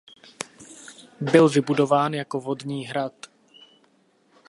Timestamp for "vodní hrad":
2.39-3.13